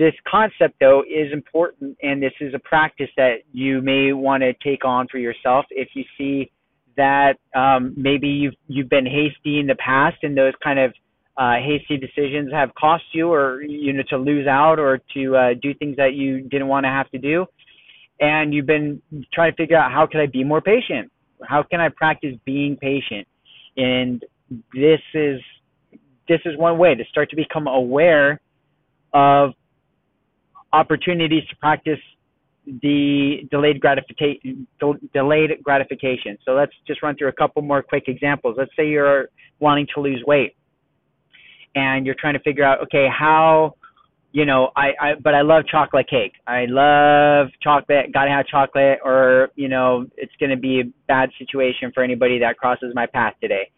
this 0.00 0.14
concept, 0.26 0.76
though, 0.80 1.02
is 1.02 1.30
important, 1.30 1.94
and 2.02 2.22
this 2.22 2.32
is 2.40 2.54
a 2.54 2.58
practice 2.58 3.10
that 3.18 3.42
you 3.52 3.82
may 3.82 4.14
want 4.14 4.42
to 4.42 4.54
take 4.64 4.82
on 4.82 5.06
for 5.08 5.18
yourself 5.18 5.66
if 5.70 5.90
you 5.94 6.04
see 6.16 6.50
that 6.96 7.34
um, 7.54 7.92
maybe 7.98 8.26
you've 8.26 8.54
you've 8.66 8.88
been 8.88 9.04
hasty 9.04 9.60
in 9.60 9.66
the 9.66 9.74
past, 9.74 10.16
and 10.22 10.36
those 10.36 10.54
kind 10.64 10.78
of 10.78 10.94
uh, 11.36 11.54
hasty 11.56 11.96
decisions 11.96 12.52
have 12.52 12.74
cost 12.74 13.04
you, 13.12 13.32
or 13.32 13.62
you 13.62 13.92
know, 13.92 14.02
to 14.10 14.18
lose 14.18 14.46
out, 14.46 14.78
or 14.78 15.00
to 15.14 15.36
uh, 15.36 15.48
do 15.60 15.72
things 15.74 15.96
that 15.96 16.14
you 16.14 16.42
didn't 16.42 16.68
want 16.68 16.84
to 16.84 16.88
have 16.90 17.10
to 17.10 17.18
do, 17.18 17.46
and 18.20 18.52
you've 18.52 18.66
been 18.66 19.00
trying 19.32 19.52
to 19.52 19.56
figure 19.56 19.76
out 19.76 19.90
how 19.90 20.06
can 20.06 20.20
I 20.20 20.26
be 20.26 20.44
more 20.44 20.60
patient? 20.60 21.10
How 21.42 21.62
can 21.62 21.80
I 21.80 21.88
practice 21.88 22.34
being 22.44 22.76
patient? 22.76 23.26
And 23.76 24.22
this 24.74 25.00
is 25.14 25.40
this 26.28 26.40
is 26.44 26.56
one 26.58 26.78
way 26.78 26.94
to 26.94 27.04
start 27.06 27.30
to 27.30 27.36
become 27.36 27.66
aware 27.66 28.40
of 29.14 29.52
opportunities 30.72 31.42
to 31.48 31.56
practice 31.56 31.98
the 32.82 33.48
delayed 33.50 33.80
gratification 33.80 34.66
delayed 35.14 35.50
gratification. 35.62 36.36
So 36.44 36.52
let's 36.52 36.72
just 36.86 37.02
run 37.02 37.16
through 37.16 37.28
a 37.28 37.32
couple 37.32 37.62
more 37.62 37.82
quick 37.82 38.04
examples. 38.08 38.56
Let's 38.58 38.70
say 38.76 38.88
you're 38.88 39.28
wanting 39.58 39.86
to 39.94 40.00
lose 40.00 40.22
weight 40.26 40.54
and 41.74 42.06
you're 42.06 42.16
trying 42.18 42.34
to 42.34 42.40
figure 42.40 42.64
out 42.64 42.82
okay 42.82 43.06
how 43.06 43.74
you 44.32 44.44
know 44.44 44.70
I, 44.76 44.88
I 45.00 45.14
but 45.22 45.34
I 45.34 45.42
love 45.42 45.64
chocolate 45.70 46.08
cake. 46.08 46.32
I 46.46 46.66
love 46.68 47.48
chocolate, 47.62 48.12
got 48.12 48.24
to 48.24 48.30
have 48.30 48.46
chocolate 48.46 48.98
or 49.04 49.50
you 49.56 49.68
know 49.68 50.06
it's 50.16 50.32
to 50.40 50.56
be 50.56 50.80
a 50.80 50.84
bad 51.06 51.30
situation 51.38 51.92
for 51.94 52.02
anybody 52.02 52.38
that 52.40 52.56
crosses 52.56 52.92
my 52.94 53.06
path 53.06 53.34
today. 53.40 53.70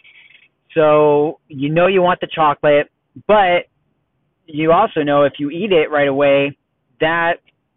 So 0.75 1.41
you 1.49 1.69
know 1.71 1.87
you 1.87 2.03
want 2.03 2.21
the 2.21 2.29
chocolate, 2.33 2.91
but 3.27 3.67
you 4.47 4.73
also 4.73 5.03
know 5.03 5.25
if 5.25 5.35
you 5.39 5.51
eat 5.51 5.73
it 5.73 5.91
right 5.91 6.09
away 6.09 6.57
that 7.01 7.35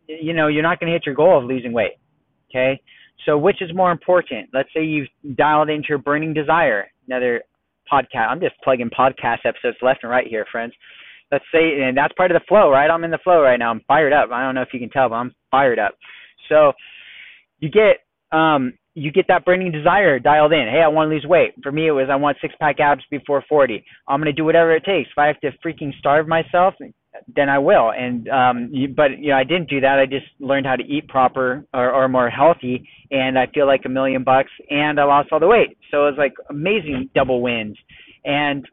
you 0.07 0.33
know 0.33 0.47
you're 0.47 0.63
not 0.63 0.79
going 0.79 0.91
to 0.91 0.93
hit 0.93 1.05
your 1.05 1.15
goal 1.15 1.37
of 1.37 1.45
losing 1.45 1.73
weight. 1.73 1.97
Okay, 2.49 2.81
so 3.25 3.37
which 3.37 3.61
is 3.61 3.73
more 3.73 3.91
important? 3.91 4.49
Let's 4.53 4.69
say 4.73 4.83
you've 4.83 5.07
dialed 5.35 5.69
into 5.69 5.87
your 5.89 5.97
burning 5.97 6.33
desire. 6.33 6.87
Another 7.07 7.43
podcast. 7.91 8.29
I'm 8.29 8.39
just 8.39 8.55
plugging 8.63 8.89
podcast 8.89 9.45
episodes 9.45 9.77
left 9.81 9.99
and 10.03 10.11
right 10.11 10.27
here, 10.27 10.45
friends. 10.51 10.73
Let's 11.31 11.45
say, 11.51 11.81
and 11.81 11.97
that's 11.97 12.13
part 12.13 12.31
of 12.31 12.39
the 12.39 12.45
flow, 12.47 12.69
right? 12.69 12.89
I'm 12.89 13.03
in 13.03 13.11
the 13.11 13.19
flow 13.23 13.41
right 13.41 13.57
now. 13.57 13.71
I'm 13.71 13.81
fired 13.87 14.13
up. 14.13 14.29
I 14.31 14.43
don't 14.43 14.55
know 14.55 14.61
if 14.61 14.73
you 14.73 14.79
can 14.79 14.89
tell, 14.89 15.09
but 15.09 15.15
I'm 15.15 15.33
fired 15.51 15.79
up. 15.79 15.95
So 16.49 16.73
you 17.59 17.69
get 17.69 17.97
um 18.31 18.73
you 18.93 19.11
get 19.11 19.25
that 19.27 19.43
burning 19.43 19.71
desire 19.71 20.19
dialed 20.19 20.53
in. 20.53 20.67
Hey, 20.71 20.81
I 20.81 20.87
want 20.87 21.09
to 21.09 21.13
lose 21.13 21.25
weight. 21.27 21.53
For 21.61 21.71
me, 21.71 21.87
it 21.87 21.91
was 21.91 22.07
I 22.11 22.15
want 22.15 22.37
six 22.41 22.53
pack 22.59 22.79
abs 22.79 23.03
before 23.11 23.43
40. 23.49 23.83
I'm 24.07 24.19
gonna 24.19 24.33
do 24.33 24.45
whatever 24.45 24.75
it 24.75 24.85
takes. 24.85 25.09
If 25.09 25.17
I 25.17 25.27
have 25.27 25.39
to 25.41 25.51
freaking 25.65 25.97
starve 25.99 26.27
myself, 26.27 26.75
then 27.33 27.49
I 27.49 27.57
will. 27.57 27.91
And 27.91 28.29
um, 28.29 28.69
you, 28.71 28.87
but 28.87 29.17
you 29.17 29.29
know, 29.29 29.37
I 29.37 29.43
didn't 29.43 29.69
do 29.69 29.81
that. 29.81 29.99
I 29.99 30.05
just 30.05 30.25
learned 30.39 30.65
how 30.65 30.75
to 30.75 30.83
eat 30.83 31.07
proper 31.07 31.65
or, 31.73 31.91
or 31.91 32.07
more 32.07 32.29
healthy, 32.29 32.87
and 33.11 33.37
I 33.37 33.47
feel 33.53 33.65
like 33.67 33.81
a 33.85 33.89
million 33.89 34.23
bucks, 34.23 34.51
and 34.69 34.99
I 34.99 35.03
lost 35.05 35.29
all 35.31 35.39
the 35.39 35.47
weight. 35.47 35.77
So 35.91 36.07
it 36.07 36.11
was 36.11 36.15
like 36.17 36.33
amazing 36.49 37.09
double 37.15 37.41
wins, 37.41 37.77
and 38.23 38.67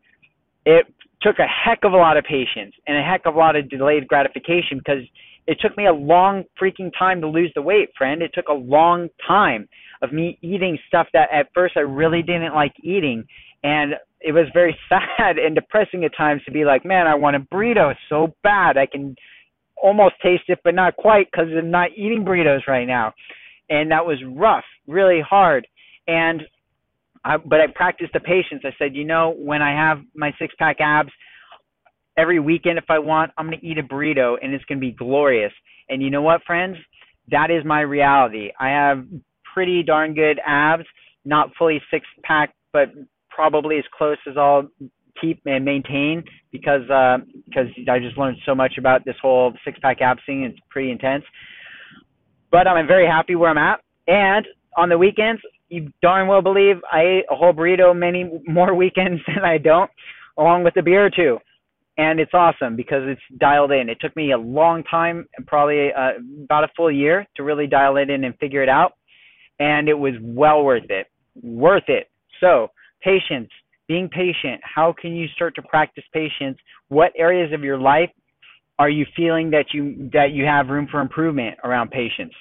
it 0.66 0.86
took 1.22 1.38
a 1.38 1.46
heck 1.46 1.80
of 1.84 1.92
a 1.92 1.96
lot 1.96 2.16
of 2.16 2.24
patience 2.24 2.74
and 2.86 2.98
a 2.98 3.02
heck 3.02 3.22
of 3.26 3.34
a 3.36 3.38
lot 3.38 3.56
of 3.56 3.70
delayed 3.70 4.08
gratification 4.08 4.78
because 4.78 5.02
it 5.46 5.58
took 5.60 5.76
me 5.76 5.86
a 5.86 5.92
long 5.92 6.44
freaking 6.60 6.90
time 6.96 7.20
to 7.20 7.28
lose 7.28 7.50
the 7.54 7.62
weight, 7.62 7.90
friend. 7.96 8.22
It 8.22 8.32
took 8.34 8.48
a 8.48 8.54
long 8.54 9.08
time 9.26 9.68
of 10.02 10.12
me 10.12 10.38
eating 10.42 10.78
stuff 10.86 11.06
that 11.12 11.28
at 11.32 11.48
first 11.54 11.76
I 11.76 11.80
really 11.80 12.22
didn't 12.22 12.54
like 12.54 12.72
eating, 12.82 13.24
and 13.62 13.94
it 14.20 14.32
was 14.32 14.46
very 14.52 14.76
sad 14.88 15.38
and 15.38 15.54
depressing 15.54 16.04
at 16.04 16.16
times 16.16 16.42
to 16.44 16.52
be 16.52 16.64
like, 16.64 16.84
man, 16.84 17.06
I 17.06 17.14
want 17.14 17.36
a 17.36 17.40
burrito 17.40 17.94
so 18.08 18.34
bad. 18.42 18.76
I 18.76 18.86
can 18.86 19.16
almost 19.82 20.14
taste 20.22 20.44
it, 20.48 20.60
but 20.62 20.74
not 20.74 20.96
quite 20.96 21.28
because 21.30 21.48
I'm 21.56 21.70
not 21.70 21.90
eating 21.96 22.24
burritos 22.24 22.66
right 22.68 22.86
now. 22.86 23.12
And 23.68 23.90
that 23.90 24.06
was 24.06 24.18
rough, 24.36 24.64
really 24.86 25.20
hard. 25.20 25.66
And 26.06 26.42
I, 27.24 27.36
but 27.36 27.60
I 27.60 27.66
practiced 27.74 28.12
the 28.12 28.20
patience. 28.20 28.62
I 28.64 28.74
said, 28.78 28.94
you 28.94 29.04
know, 29.04 29.34
when 29.36 29.62
I 29.62 29.72
have 29.72 30.02
my 30.14 30.32
six 30.38 30.54
pack 30.58 30.76
abs, 30.80 31.10
every 32.16 32.40
weekend 32.40 32.78
if 32.78 32.84
I 32.88 32.98
want, 32.98 33.32
I'm 33.36 33.46
going 33.46 33.58
to 33.58 33.66
eat 33.66 33.78
a 33.78 33.82
burrito 33.82 34.36
and 34.42 34.52
it's 34.52 34.64
going 34.64 34.78
to 34.78 34.86
be 34.86 34.92
glorious. 34.92 35.52
And 35.88 36.02
you 36.02 36.10
know 36.10 36.22
what, 36.22 36.42
friends? 36.44 36.76
That 37.30 37.50
is 37.50 37.64
my 37.64 37.80
reality. 37.80 38.50
I 38.58 38.68
have 38.68 39.04
pretty 39.54 39.82
darn 39.82 40.14
good 40.14 40.40
abs, 40.46 40.84
not 41.24 41.50
fully 41.58 41.80
six 41.90 42.06
pack, 42.24 42.54
but 42.72 42.88
probably 43.34 43.78
as 43.78 43.84
close 43.96 44.18
as 44.28 44.36
I'll 44.36 44.68
keep 45.20 45.40
and 45.46 45.64
maintain 45.64 46.24
because 46.50 46.88
uh, 46.90 47.18
because 47.46 47.68
I 47.90 47.98
just 47.98 48.16
learned 48.16 48.38
so 48.46 48.54
much 48.54 48.74
about 48.78 49.04
this 49.04 49.16
whole 49.20 49.52
six 49.64 49.78
pack 49.80 50.00
ab 50.00 50.18
thing. 50.26 50.44
It's 50.44 50.58
pretty 50.70 50.90
intense. 50.90 51.24
But 52.50 52.68
I'm 52.68 52.86
very 52.86 53.06
happy 53.06 53.34
where 53.34 53.50
I'm 53.50 53.58
at. 53.58 53.80
And 54.06 54.46
on 54.76 54.88
the 54.88 54.98
weekends, 54.98 55.40
you 55.68 55.90
darn 56.02 56.28
well 56.28 56.42
believe 56.42 56.76
I 56.92 57.00
ate 57.00 57.24
a 57.30 57.34
whole 57.34 57.52
burrito 57.52 57.96
many 57.96 58.42
more 58.46 58.74
weekends 58.82 59.20
than 59.26 59.44
I 59.44 59.58
don't, 59.58 59.90
along 60.38 60.64
with 60.64 60.76
a 60.76 60.82
beer 60.82 61.06
or 61.06 61.10
two. 61.10 61.38
And 61.98 62.20
it's 62.20 62.32
awesome 62.32 62.74
because 62.74 63.02
it's 63.04 63.20
dialed 63.38 63.70
in. 63.70 63.88
It 63.88 63.98
took 64.00 64.16
me 64.16 64.32
a 64.32 64.38
long 64.38 64.82
time, 64.84 65.26
probably 65.46 65.92
uh, 65.92 66.12
about 66.44 66.64
a 66.64 66.68
full 66.74 66.90
year, 66.90 67.26
to 67.36 67.42
really 67.42 67.66
dial 67.66 67.96
it 67.98 68.08
in 68.08 68.24
and 68.24 68.36
figure 68.38 68.62
it 68.62 68.68
out. 68.68 68.92
And 69.58 69.88
it 69.88 69.94
was 69.94 70.14
well 70.22 70.64
worth 70.64 70.88
it. 70.88 71.06
Worth 71.42 71.88
it. 71.88 72.10
So, 72.40 72.68
patience, 73.02 73.50
being 73.88 74.08
patient. 74.08 74.60
How 74.62 74.94
can 74.98 75.14
you 75.14 75.28
start 75.28 75.54
to 75.56 75.62
practice 75.62 76.04
patience? 76.12 76.58
What 76.88 77.12
areas 77.16 77.52
of 77.52 77.62
your 77.62 77.78
life 77.78 78.10
are 78.78 78.90
you 78.90 79.06
feeling 79.16 79.50
that 79.50 79.66
you 79.72 80.10
that 80.12 80.32
you 80.32 80.44
have 80.44 80.68
room 80.68 80.88
for 80.90 81.00
improvement 81.00 81.58
around 81.64 81.90
patience? 81.90 82.32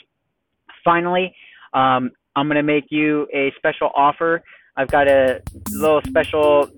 Finally, 0.84 1.36
um, 1.74 2.12
I'm 2.36 2.48
going 2.48 2.56
to 2.56 2.64
make 2.64 2.86
you 2.90 3.28
a 3.34 3.52
special 3.58 3.92
offer. 3.96 4.44
I've 4.76 4.88
got 4.88 5.08
a 5.08 5.42
little 5.72 6.02
special 6.08 6.72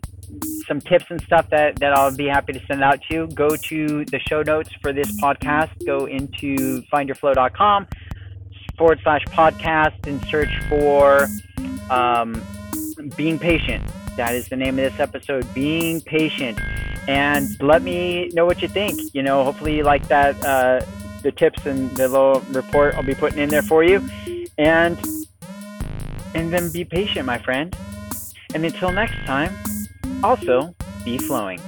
some 0.68 0.82
tips 0.82 1.06
and 1.10 1.22
stuff 1.22 1.50
that, 1.50 1.80
that 1.80 1.94
I'll 1.94 2.16
be 2.16 2.28
happy 2.28 2.54
to 2.54 2.66
send 2.66 2.84
out 2.84 3.02
to 3.04 3.14
you. 3.14 3.28
Go 3.28 3.56
to 3.56 4.06
the 4.06 4.20
show 4.20 4.42
notes 4.42 4.70
for 4.82 4.94
this 4.94 5.12
podcast. 5.22 5.86
Go 5.86 6.06
into 6.06 6.82
findyourflow.com 6.94 7.88
forward 8.78 9.00
slash 9.04 9.24
podcast 9.26 10.08
and 10.08 10.24
search 10.26 10.50
for 10.70 11.28
um, 11.90 12.42
being 13.16 13.40
patient. 13.40 13.84
That 14.16 14.36
is 14.36 14.48
the 14.50 14.56
name 14.56 14.80
of 14.80 14.92
this 14.92 15.00
episode, 15.00 15.52
being 15.54 16.02
patient. 16.02 16.60
And 17.08 17.62
let 17.62 17.82
me 17.82 18.30
know 18.34 18.46
what 18.46 18.62
you 18.62 18.68
think. 18.68 19.00
You 19.14 19.24
know, 19.24 19.44
hopefully 19.44 19.78
you 19.78 19.84
like 19.84 20.08
that, 20.08 20.44
uh, 20.46 20.86
the 21.22 21.32
tips 21.32 21.66
and 21.66 21.90
the 21.98 22.08
little 22.08 22.42
report 22.52 22.96
I'll 22.96 23.04
be 23.04 23.16
putting 23.16 23.40
in 23.40 23.50
there 23.50 23.62
for 23.62 23.84
you. 23.84 24.08
And 24.58 24.98
and 26.36 26.52
then 26.52 26.72
be 26.72 26.86
patient, 26.86 27.26
my 27.26 27.38
friend. 27.38 27.76
And 28.54 28.66
until 28.66 28.92
next 28.92 29.16
time, 29.26 29.56
also 30.24 30.74
be 31.04 31.18
flowing. 31.18 31.60